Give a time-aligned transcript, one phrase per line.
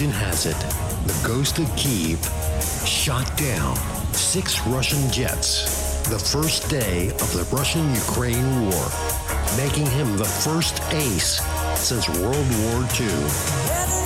[0.00, 0.58] Legend has it,
[1.06, 2.18] the ghost of Kiev
[2.86, 3.76] shot down
[4.14, 8.88] six Russian jets the first day of the Russian Ukraine war,
[9.58, 11.42] making him the first ace
[11.78, 13.99] since World War II.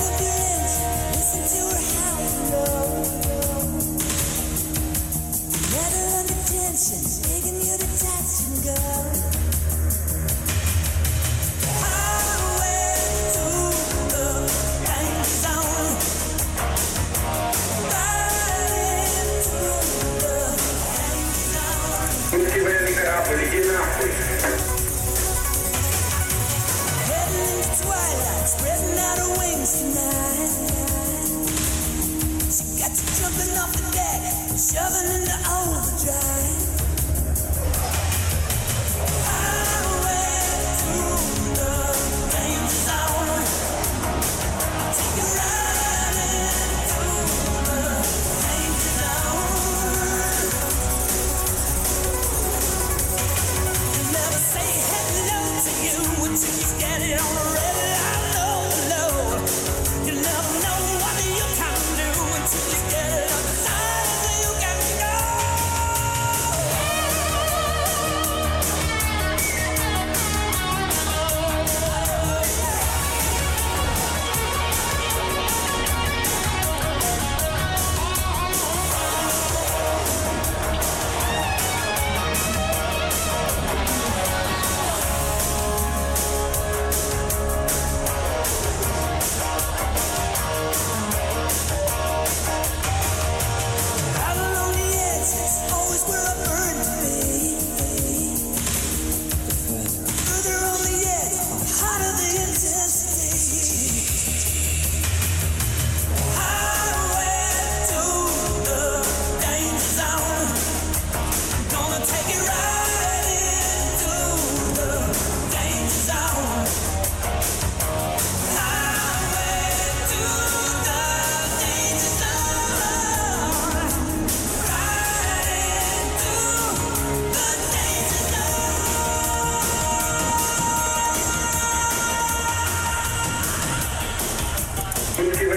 [135.17, 135.55] Legend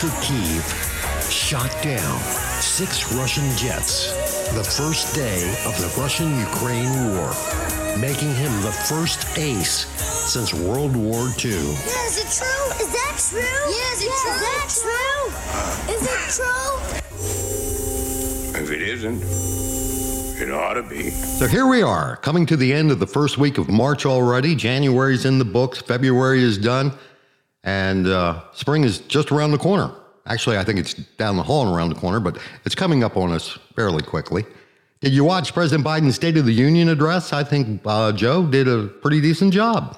[0.00, 0.62] the of Kiev
[1.28, 2.20] shot down
[2.60, 4.12] six Russian jets
[4.54, 7.32] the first day of the Russian Ukraine war,
[7.98, 11.50] making him the first ace since World War II.
[11.50, 12.70] Yeah, is it true?
[12.78, 13.40] Is that true?
[13.40, 14.32] Yeah, is it true?
[14.34, 15.24] Is that true?
[15.94, 16.70] Is it true?
[18.62, 19.22] If it isn't,
[20.40, 21.10] it ought to be.
[21.10, 24.54] So here we are, coming to the end of the first week of March already.
[24.54, 26.92] January's in the books, February is done,
[27.64, 29.92] and uh, spring is just around the corner.
[30.26, 33.16] Actually, I think it's down the hall and around the corner, but it's coming up
[33.16, 34.44] on us fairly quickly.
[35.00, 37.32] Did you watch President Biden's State of the Union address?
[37.32, 39.96] I think uh, Joe did a pretty decent job.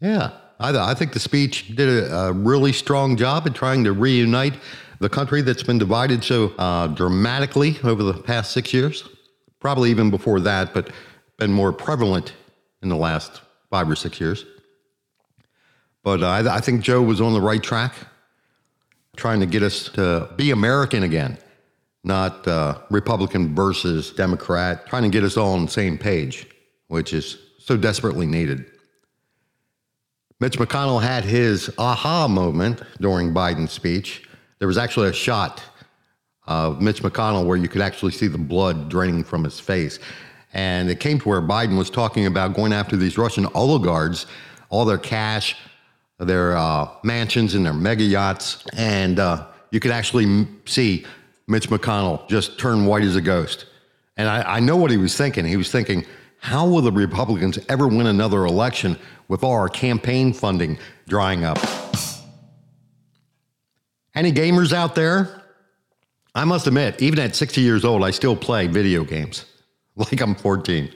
[0.00, 0.30] Yeah,
[0.60, 4.54] I, I think the speech did a, a, really strong job at trying to reunite
[5.00, 9.08] the country that's been divided so uh, dramatically over the past six years.
[9.60, 10.90] Probably even before that, but
[11.38, 12.34] been more prevalent
[12.82, 14.46] in the last five or six years.
[16.06, 17.92] But uh, I, I think Joe was on the right track,
[19.16, 21.36] trying to get us to be American again,
[22.04, 26.46] not uh, Republican versus Democrat, trying to get us all on the same page,
[26.86, 28.66] which is so desperately needed.
[30.38, 34.28] Mitch McConnell had his aha moment during Biden's speech.
[34.60, 35.60] There was actually a shot
[36.46, 39.98] of Mitch McConnell where you could actually see the blood draining from his face.
[40.54, 44.26] And it came to where Biden was talking about going after these Russian oligarchs,
[44.70, 45.56] all their cash,
[46.18, 48.64] their uh, mansions, and their mega yachts.
[48.74, 51.04] And uh, you could actually see
[51.46, 53.66] Mitch McConnell just turn white as a ghost.
[54.16, 55.44] And I, I know what he was thinking.
[55.44, 56.06] He was thinking,
[56.38, 58.98] how will the Republicans ever win another election
[59.28, 60.78] with all our campaign funding
[61.08, 61.58] drying up?
[64.14, 65.42] Any gamers out there?
[66.34, 69.44] I must admit, even at 60 years old, I still play video games.
[69.96, 70.92] like I'm 14.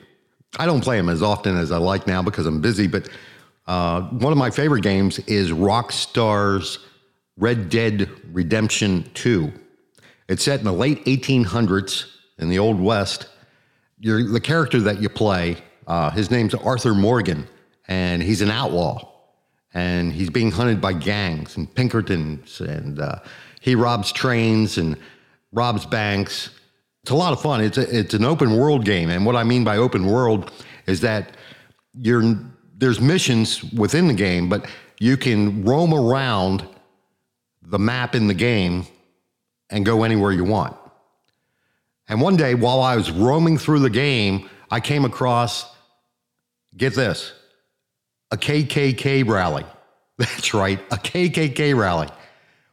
[0.59, 3.09] I don't play them as often as I like now because I'm busy, but
[3.71, 6.81] uh, one of my favorite games is Rockstar's
[7.37, 9.53] Red Dead Redemption 2.
[10.29, 12.07] It's set in the late 1800s
[12.39, 13.29] in the Old West.
[14.01, 15.57] You're, the character that you play,
[15.87, 17.47] uh, his name's Arthur Morgan,
[17.87, 19.09] and he's an outlaw.
[19.73, 23.21] And he's being hunted by gangs and Pinkertons, and uh,
[23.61, 24.97] he robs trains and
[25.53, 26.51] robs banks.
[27.03, 27.61] It's a lot of fun.
[27.61, 30.51] It's a, it's an open world game, and what I mean by open world
[30.89, 31.37] is that
[31.95, 32.37] you're
[32.81, 34.67] there's missions within the game, but
[34.99, 36.67] you can roam around
[37.63, 38.87] the map in the game
[39.69, 40.77] and go anywhere you want.
[42.09, 45.73] And one day, while I was roaming through the game, I came across,
[46.77, 47.33] get this,
[48.33, 49.65] a KKK rally.
[50.19, 52.09] That's right, a KKK rally,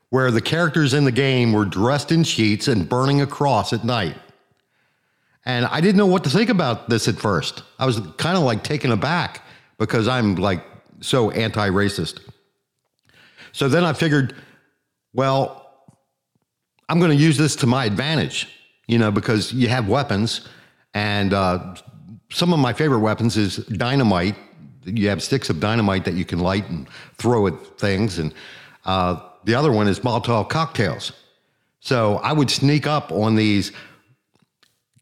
[0.09, 3.83] where the characters in the game were dressed in sheets and burning a cross at
[3.83, 4.15] night.
[5.45, 7.63] And I didn't know what to think about this at first.
[7.77, 9.43] I was kind of like taken aback
[9.77, 10.63] because I'm like
[11.01, 12.19] so anti racist.
[13.51, 14.35] So then I figured,
[15.13, 15.67] well,
[16.89, 18.47] I'm going to use this to my advantage,
[18.87, 20.47] you know, because you have weapons.
[20.93, 21.75] And uh,
[22.29, 24.35] some of my favorite weapons is dynamite.
[24.85, 28.19] You have sticks of dynamite that you can light and throw at things.
[28.19, 28.33] And
[28.85, 31.11] uh, the other one is Molotov cocktails.
[31.79, 33.71] So I would sneak up on these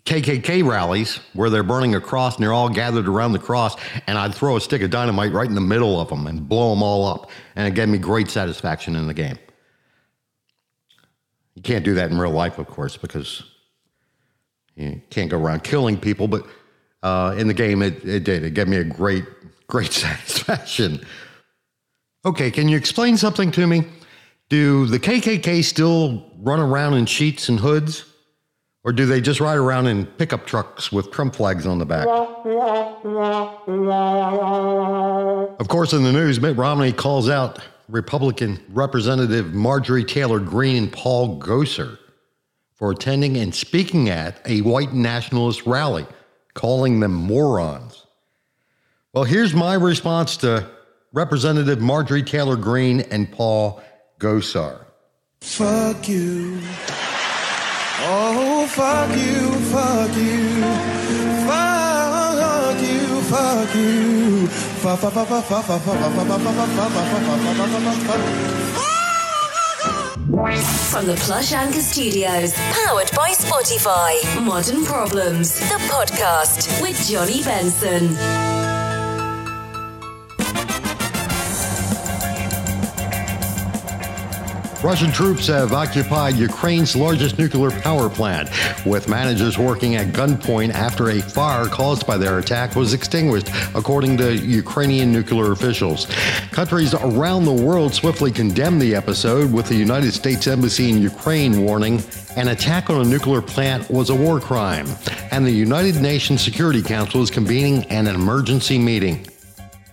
[0.05, 3.75] KKK rallies where they're burning a cross and they're all gathered around the cross,
[4.05, 6.69] and I'd throw a stick of dynamite right in the middle of them and blow
[6.69, 7.31] them all up.
[7.55, 9.39] And it gave me great satisfaction in the game.
[11.55, 13.43] You can't do that in real life, of course, because
[14.75, 16.45] you can't go around killing people, but
[17.01, 18.43] uh, in the game, it, it did.
[18.43, 19.25] It gave me a great,
[19.67, 21.03] great satisfaction.
[22.25, 23.85] Okay, can you explain something to me?
[24.49, 28.05] Do the KKK still run around in sheets and hoods?
[28.85, 32.05] Or do they just ride around in pickup trucks with Trump flags on the back?
[35.59, 37.59] Of course, in the news, Mitt Romney calls out
[37.89, 41.97] Republican Representative Marjorie Taylor Greene and Paul Gosar
[42.75, 46.05] for attending and speaking at a white nationalist rally,
[46.53, 48.05] calling them morons.
[49.13, 50.69] Well, here's my response to
[51.11, 53.81] Representative Marjorie Taylor Greene and Paul
[54.19, 54.85] Gosar.
[55.41, 56.61] Fuck you
[58.75, 60.62] fuck you, fuck you,
[61.48, 64.48] fuck you, fuck you,
[70.92, 74.13] From the Plush Anchor Studios, powered by Spotify.
[74.44, 78.64] Modern Problems, the podcast with Johnny Benson.
[84.83, 88.50] Russian troops have occupied Ukraine's largest nuclear power plant,
[88.86, 94.18] with managers working at gunpoint after a fire caused by their attack was extinguished, according
[94.18, 96.06] to Ukrainian nuclear officials.
[96.51, 101.63] Countries around the world swiftly condemned the episode, with the United States Embassy in Ukraine
[101.63, 102.01] warning
[102.38, 104.88] an attack on a nuclear plant was a war crime,
[105.32, 109.25] and the United Nations Security Council is convening an emergency meeting.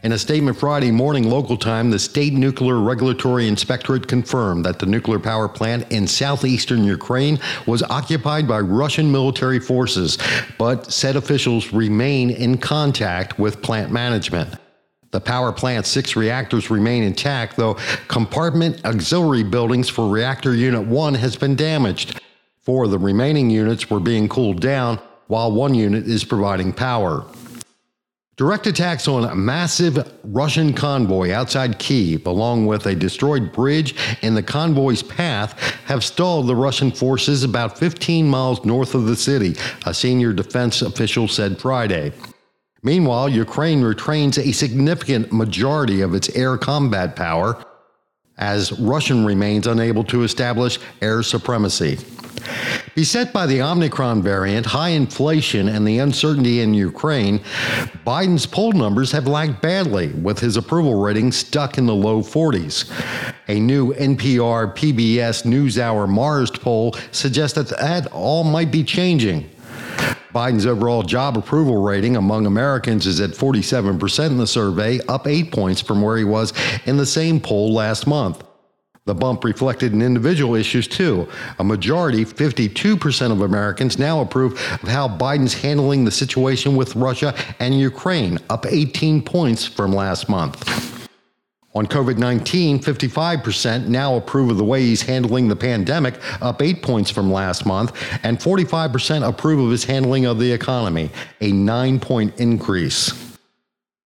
[0.03, 4.87] In a statement Friday morning local time, the State Nuclear Regulatory Inspectorate confirmed that the
[4.87, 10.19] nuclear power plant in southeastern Ukraine was occupied by Russian military forces,
[10.59, 14.57] but said officials remain in contact with plant management.
[15.13, 17.75] The power plant's six reactors remain intact, though
[18.09, 22.21] compartment auxiliary buildings for reactor unit 1 has been damaged.
[22.63, 27.25] Four of the remaining units were being cooled down, while one unit is providing power.
[28.43, 34.35] Direct attacks on a massive Russian convoy outside Kiev, along with a destroyed bridge in
[34.35, 39.55] the convoy's path, have stalled the Russian forces about 15 miles north of the city,
[39.87, 42.11] a senior defense official said Friday.
[42.83, 47.65] Meanwhile, Ukraine retains a significant majority of its air combat power
[48.39, 51.97] as Russian remains unable to establish air supremacy.
[52.95, 57.39] Beset by the Omicron variant, high inflation, and the uncertainty in Ukraine,
[58.07, 62.91] Biden's poll numbers have lagged badly, with his approval rating stuck in the low 40s.
[63.49, 69.49] A new NPR PBS NewsHour Marist poll suggests that that all might be changing.
[70.35, 75.53] Biden's overall job approval rating among Americans is at 47% in the survey, up eight
[75.53, 76.53] points from where he was
[76.87, 78.43] in the same poll last month.
[79.05, 81.27] The bump reflected in individual issues too.
[81.59, 87.35] A majority, 52% of Americans, now approve of how Biden's handling the situation with Russia
[87.59, 91.09] and Ukraine, up 18 points from last month.
[91.75, 96.83] On COVID 19, 55% now approve of the way he's handling the pandemic, up eight
[96.83, 97.93] points from last month,
[98.23, 103.32] and 45% approve of his handling of the economy, a nine point increase.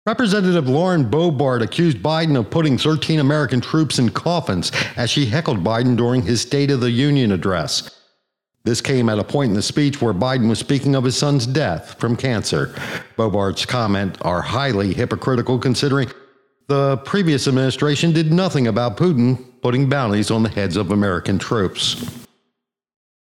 [0.09, 5.63] Representative Lauren Boebert accused Biden of putting 13 American troops in coffins as she heckled
[5.63, 7.95] Biden during his State of the Union address.
[8.63, 11.45] This came at a point in the speech where Biden was speaking of his son's
[11.45, 12.73] death from cancer.
[13.19, 16.09] Boebert's comments are highly hypocritical considering
[16.65, 22.25] the previous administration did nothing about Putin putting bounties on the heads of American troops.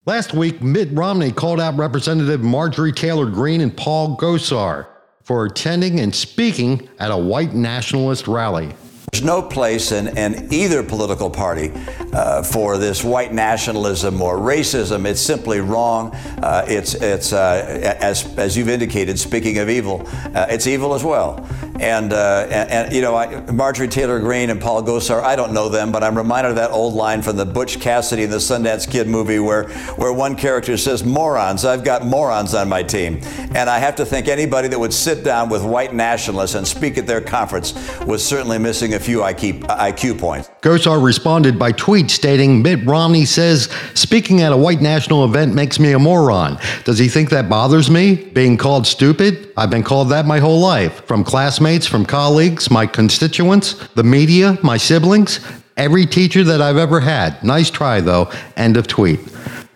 [0.04, 4.88] Last week, Mitt Romney called out Representative Marjorie Taylor Greene and Paul Gosar
[5.24, 8.74] for attending and speaking at a white nationalist rally.
[9.12, 11.70] There's no place in, in either political party
[12.12, 15.06] uh, for this white nationalism or racism.
[15.06, 16.12] It's simply wrong.
[16.42, 20.02] Uh, it's, it's uh, as, as you've indicated, speaking of evil,
[20.34, 21.46] uh, it's evil as well.
[21.80, 25.52] And, uh, and, and, you know, I, Marjorie Taylor Greene and Paul Gosar, I don't
[25.52, 28.38] know them, but I'm reminded of that old line from the Butch Cassidy and the
[28.38, 33.20] Sundance Kid movie where, where one character says, Morons, I've got morons on my team.
[33.54, 36.96] And I have to think anybody that would sit down with white nationalists and speak
[36.96, 40.50] at their conference was certainly missing a few IQ, IQ points.
[40.60, 45.78] Gosar responded by tweet stating Mitt Romney says speaking at a white national event makes
[45.78, 46.58] me a moron.
[46.84, 48.14] Does he think that bothers me?
[48.14, 49.52] Being called stupid?
[49.56, 51.04] I've been called that my whole life.
[51.06, 51.22] From
[51.64, 55.40] classmates, from colleagues, my constituents, the media, my siblings,
[55.78, 57.42] every teacher that I've ever had.
[57.42, 58.30] Nice try though.
[58.54, 59.20] End of tweet.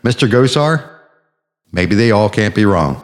[0.04, 0.28] Mr.
[0.28, 0.98] Gosar,
[1.72, 3.02] maybe they all can't be wrong.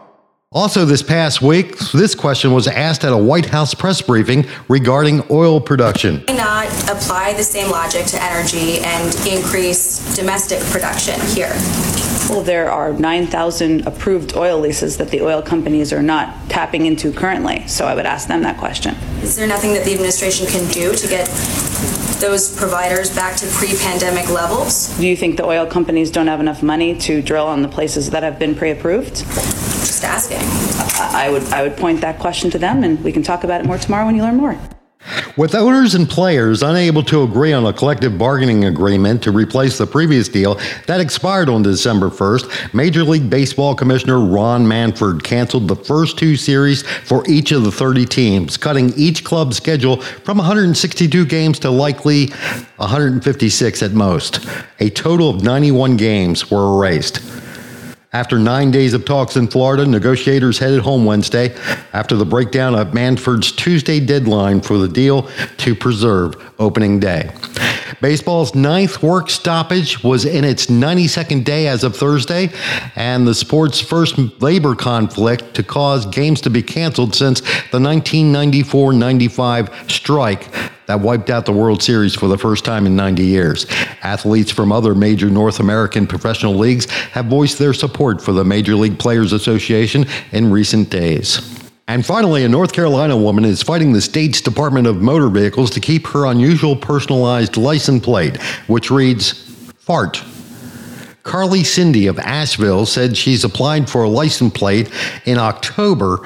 [0.53, 5.23] Also, this past week, this question was asked at a White House press briefing regarding
[5.31, 6.23] oil production.
[6.27, 12.14] Why not apply the same logic to energy and increase domestic production here?
[12.29, 17.13] Well, there are 9,000 approved oil leases that the oil companies are not tapping into
[17.13, 18.95] currently, so I would ask them that question.
[19.23, 21.27] Is there nothing that the administration can do to get
[22.21, 24.97] those providers back to pre-pandemic levels?
[24.99, 28.09] Do you think the oil companies don't have enough money to drill on the places
[28.11, 29.17] that have been pre-approved?
[29.17, 30.39] Just asking.
[31.15, 33.67] I would, I would point that question to them, and we can talk about it
[33.67, 34.59] more tomorrow when you learn more.
[35.37, 39.87] With owners and players unable to agree on a collective bargaining agreement to replace the
[39.87, 45.75] previous deal that expired on December 1st, Major League Baseball Commissioner Rob Manfred canceled the
[45.75, 51.27] first two series for each of the 30 teams, cutting each club's schedule from 162
[51.27, 52.29] games to likely
[52.77, 54.39] 156 at most.
[54.79, 57.19] A total of 91 games were erased.
[58.15, 61.53] After nine days of talks in Florida, negotiators headed home Wednesday
[61.93, 67.33] after the breakdown of Manfred's Tuesday deadline for the deal to preserve opening day.
[68.01, 72.53] Baseball's ninth work stoppage was in its 92nd day as of Thursday,
[72.95, 78.93] and the sport's first labor conflict to cause games to be canceled since the 1994
[78.93, 80.49] 95 strike
[80.87, 83.67] that wiped out the World Series for the first time in 90 years.
[84.03, 88.75] Athletes from other major North American professional leagues have voiced their support for the Major
[88.75, 91.61] League Players Association in recent days.
[91.87, 95.81] And finally, a North Carolina woman is fighting the state's Department of Motor Vehicles to
[95.81, 99.33] keep her unusual personalized license plate, which reads
[99.77, 100.23] Fart.
[101.25, 104.91] Carly Cindy of Asheville said she's applied for a license plate
[105.25, 106.19] in October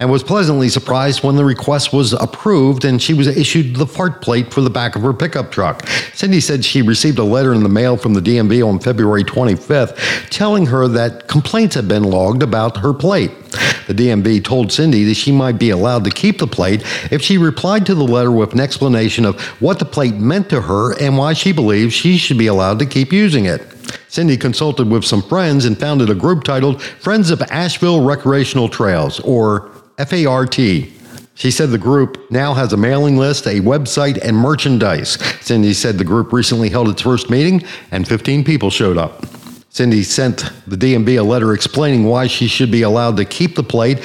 [0.00, 4.22] and was pleasantly surprised when the request was approved and she was issued the fart
[4.22, 5.86] plate for the back of her pickup truck.
[6.14, 10.30] Cindy said she received a letter in the mail from the DMV on February 25th
[10.30, 13.30] telling her that complaints had been logged about her plate.
[13.86, 17.36] The DMV told Cindy that she might be allowed to keep the plate if she
[17.36, 21.18] replied to the letter with an explanation of what the plate meant to her and
[21.18, 23.62] why she believes she should be allowed to keep using it.
[24.08, 29.20] Cindy consulted with some friends and founded a group titled Friends of Asheville Recreational Trails,
[29.20, 29.72] or
[30.06, 30.54] FART.
[31.34, 35.18] She said the group now has a mailing list, a website, and merchandise.
[35.40, 39.24] Cindy said the group recently held its first meeting and 15 people showed up.
[39.70, 43.62] Cindy sent the DMV a letter explaining why she should be allowed to keep the
[43.62, 44.00] plate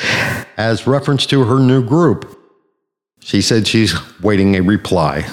[0.57, 2.39] as reference to her new group.
[3.19, 5.27] She said she's waiting a reply.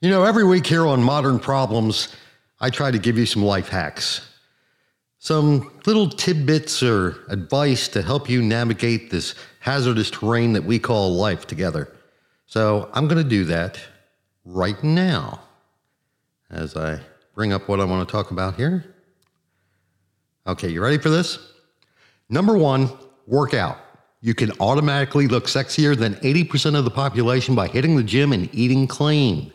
[0.00, 2.14] You know, every week here on Modern Problems,
[2.60, 4.35] I try to give you some life hacks
[5.26, 11.16] some little tidbits or advice to help you navigate this hazardous terrain that we call
[11.16, 11.92] life together.
[12.46, 13.80] So I'm going to do that
[14.44, 15.40] right now
[16.48, 17.00] as I
[17.34, 18.94] bring up what I want to talk about here.
[20.46, 21.40] Okay, you ready for this?
[22.28, 22.88] Number one,
[23.26, 23.78] work out.
[24.20, 28.48] You can automatically look sexier than 80% of the population by hitting the gym and
[28.54, 29.52] eating clean.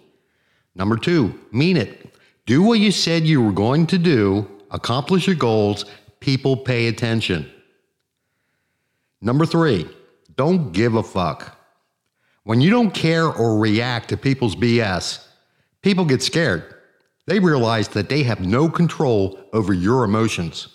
[0.75, 2.13] Number two, mean it.
[2.45, 5.85] Do what you said you were going to do accomplish your goals,
[6.19, 7.49] people pay attention.
[9.21, 9.87] Number three,
[10.35, 11.57] don't give a fuck.
[12.43, 15.23] When you don't care or react to people's BS,
[15.83, 16.73] people get scared.
[17.27, 20.67] They realize that they have no control over your emotions.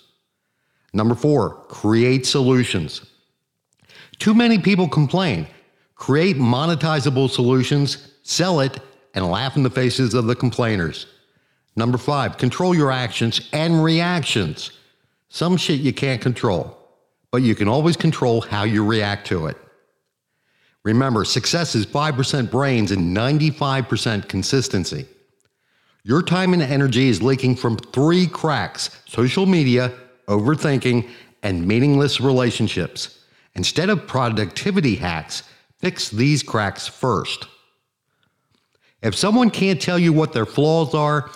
[0.93, 3.05] Number four, create solutions.
[4.19, 5.47] Too many people complain.
[5.95, 8.79] Create monetizable solutions, sell it,
[9.13, 11.07] and laugh in the faces of the complainers.
[11.77, 14.71] Number five, control your actions and reactions.
[15.29, 16.75] Some shit you can't control,
[17.31, 19.57] but you can always control how you react to it.
[20.83, 25.05] Remember, success is 5% brains and 95% consistency.
[26.03, 29.93] Your time and energy is leaking from three cracks social media,
[30.27, 31.07] overthinking,
[31.43, 33.23] and meaningless relationships.
[33.53, 35.43] Instead of productivity hacks,
[35.77, 37.45] fix these cracks first.
[39.03, 41.29] If someone can't tell you what their flaws are,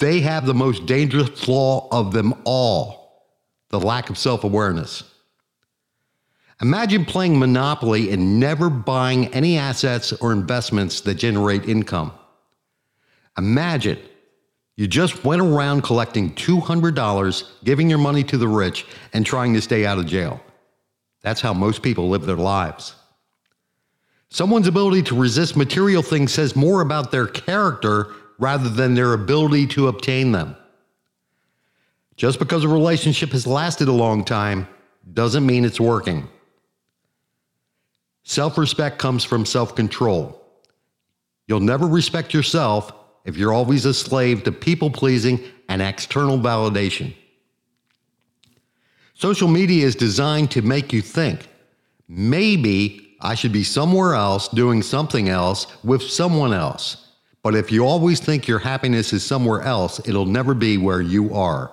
[0.00, 3.04] they have the most dangerous flaw of them all
[3.70, 5.02] the lack of self awareness.
[6.62, 12.12] Imagine playing Monopoly and never buying any assets or investments that generate income.
[13.36, 13.98] Imagine
[14.76, 19.60] you just went around collecting $200, giving your money to the rich, and trying to
[19.60, 20.40] stay out of jail.
[21.22, 22.94] That's how most people live their lives.
[24.30, 29.66] Someone's ability to resist material things says more about their character rather than their ability
[29.68, 30.56] to obtain them.
[32.16, 34.68] Just because a relationship has lasted a long time
[35.12, 36.28] doesn't mean it's working.
[38.22, 40.40] Self respect comes from self control.
[41.46, 42.92] You'll never respect yourself
[43.24, 47.14] if you're always a slave to people pleasing and external validation.
[49.14, 51.48] Social media is designed to make you think
[52.08, 57.03] maybe I should be somewhere else doing something else with someone else.
[57.44, 61.34] But if you always think your happiness is somewhere else, it'll never be where you
[61.34, 61.70] are.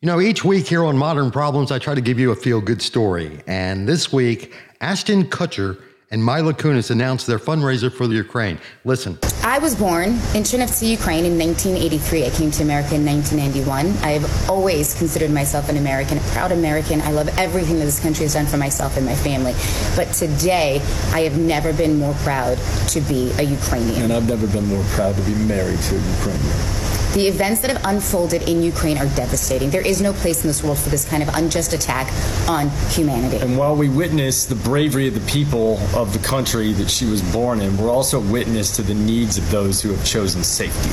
[0.00, 2.60] You know, each week here on Modern Problems, I try to give you a feel
[2.60, 3.42] good story.
[3.48, 8.58] And this week, Ashton Kutcher and Mila Kunis announced their fundraiser for the Ukraine.
[8.84, 9.16] Listen.
[9.44, 12.26] I was born in Chernivtsi, Ukraine in 1983.
[12.26, 13.86] I came to America in 1991.
[14.04, 17.00] I have always considered myself an American, a proud American.
[17.02, 19.54] I love everything that this country has done for myself and my family.
[19.94, 20.80] But today,
[21.12, 24.02] I have never been more proud to be a Ukrainian.
[24.02, 26.89] And I've never been more proud to be married to a Ukrainian.
[27.14, 29.68] The events that have unfolded in Ukraine are devastating.
[29.68, 32.06] There is no place in this world for this kind of unjust attack
[32.48, 33.38] on humanity.
[33.38, 37.20] And while we witness the bravery of the people of the country that she was
[37.32, 40.90] born in, we're also witness to the needs of those who have chosen safety.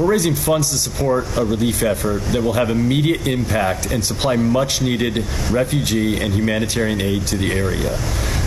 [0.00, 4.36] We're raising funds to support a relief effort that will have immediate impact and supply
[4.36, 7.98] much needed refugee and humanitarian aid to the area.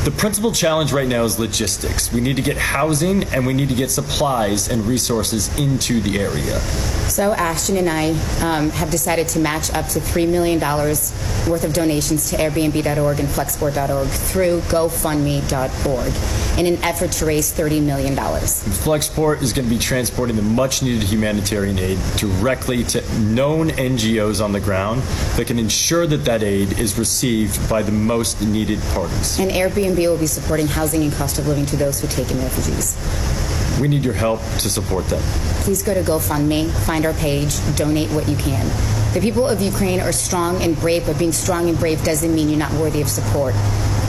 [0.06, 2.14] The principal challenge right now is logistics.
[2.14, 6.22] We need to get housing and we need to get supplies and resources into the
[6.22, 6.62] area.
[7.10, 8.10] So, Ashton and I
[8.45, 13.28] um, have decided to match up to $3 million worth of donations to Airbnb.org and
[13.28, 18.15] Flexport.org through GoFundMe.org in an effort to raise $30 million.
[18.15, 24.43] Flexport is going to be transporting the much needed humanitarian aid directly to known NGOs
[24.43, 25.02] on the ground
[25.36, 29.39] that can ensure that that aid is received by the most needed parties.
[29.39, 32.38] And Airbnb will be supporting housing and cost of living to those who take in
[32.38, 33.49] refugees.
[33.80, 35.22] We need your help to support them.
[35.63, 38.65] Please go to GoFundMe, find our page, donate what you can.
[39.13, 42.50] The people of Ukraine are strong and brave, but being strong and brave doesn't mean
[42.50, 43.56] you're not worthy of support.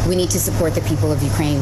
[0.08, 1.60] We need to support the people of Ukraine.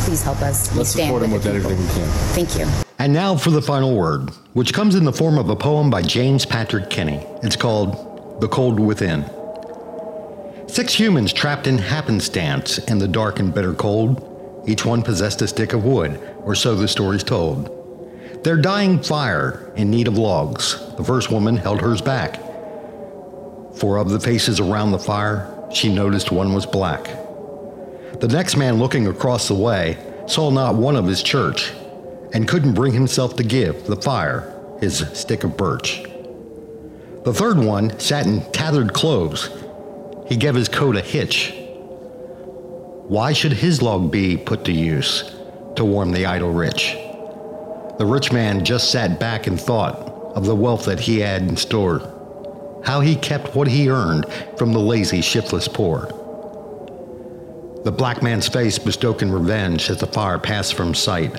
[0.00, 0.70] Please help us.
[0.72, 2.08] We Let's support them with, with everything we can.
[2.34, 2.66] Thank you.
[2.98, 6.02] And now for the final word, which comes in the form of a poem by
[6.02, 7.24] James Patrick Kinney.
[7.42, 9.24] It's called The Cold Within.
[10.66, 14.33] Six humans trapped in happenstance in the dark and bitter cold.
[14.66, 18.42] Each one possessed a stick of wood, or so the story's told.
[18.44, 20.78] Their dying fire in need of logs.
[20.96, 22.40] The first woman held hers back.
[23.76, 27.04] For of the faces around the fire, she noticed one was black.
[28.20, 29.96] The next man looking across the way
[30.26, 31.72] saw not one of his church,
[32.32, 36.04] and couldn't bring himself to give the fire his stick of birch.
[37.24, 39.50] The third one sat in tattered clothes
[40.26, 41.54] he gave his coat a hitch.
[43.08, 45.30] Why should his log be put to use
[45.76, 46.96] to warm the idle rich?
[47.98, 49.96] The rich man just sat back and thought
[50.34, 54.24] of the wealth that he had in store, how he kept what he earned
[54.56, 56.06] from the lazy, shiftless poor.
[57.84, 61.36] The black man's face bestoken revenge as the fire passed from sight,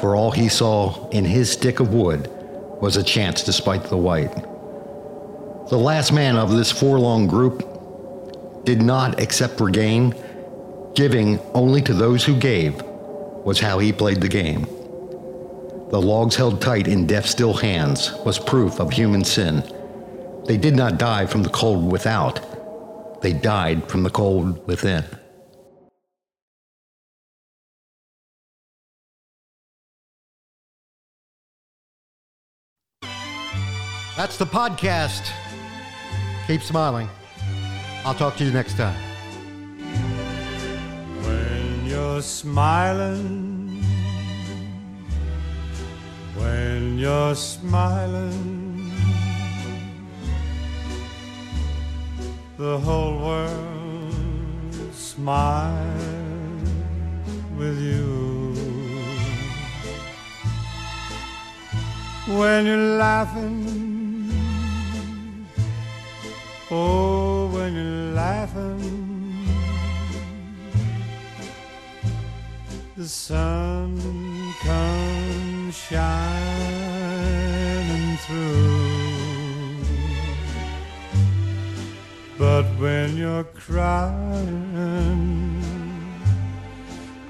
[0.00, 2.30] for all he saw in his stick of wood
[2.80, 4.34] was a chance to spite the white.
[5.68, 10.14] The last man of this forlorn group did not accept for gain,
[10.98, 14.62] Giving only to those who gave was how he played the game.
[15.90, 19.62] The logs held tight in deaf still hands was proof of human sin.
[20.46, 25.04] They did not die from the cold without, they died from the cold within.
[34.16, 35.30] That's the podcast.
[36.48, 37.08] Keep smiling.
[38.04, 39.07] I'll talk to you next time.
[42.18, 43.80] You're smiling,
[46.34, 48.90] when you're smiling,
[52.56, 54.14] the whole world
[54.92, 56.68] smiles
[57.56, 58.52] with you.
[62.36, 64.32] When you're laughing,
[66.68, 69.07] oh, when you're laughing.
[72.98, 73.96] The sun
[74.60, 76.16] comes shining
[78.26, 79.84] through.
[82.36, 84.42] But when you're crying,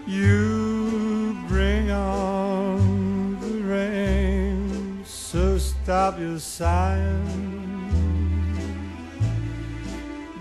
[0.07, 5.03] you bring on the rain.
[5.05, 7.27] So stop your sighing.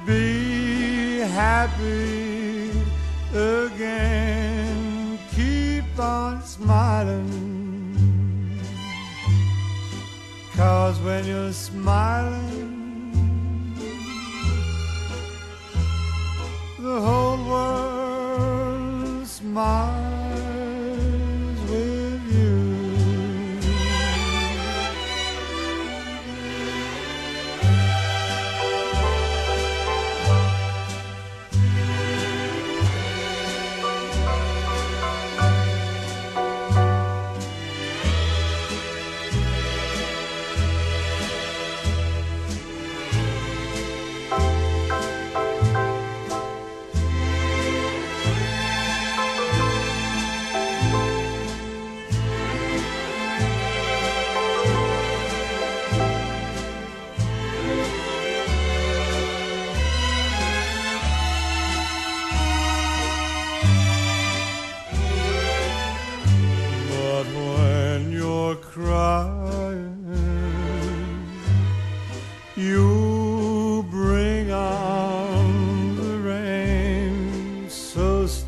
[0.06, 2.72] Be happy
[3.34, 4.47] again
[6.00, 7.96] on smiling.
[10.56, 12.74] Cause when you're smiling,
[16.80, 19.97] the whole world smiles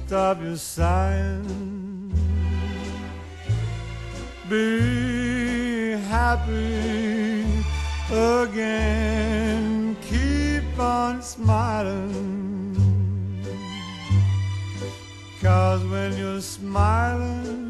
[0.10, 2.12] stop your sighing.
[4.50, 7.46] Be happy
[8.12, 9.96] again.
[10.02, 12.76] Keep on smiling.
[15.44, 17.69] Cause when you're smiling,